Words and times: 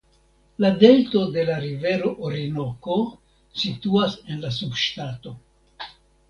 La 0.63 0.69
delto 0.83 1.19
de 1.35 1.43
la 1.49 1.57
rivero 1.65 2.13
Orinoko 2.29 2.97
situas 3.65 4.17
en 4.29 4.43
la 4.47 4.53
subŝtato. 4.57 5.37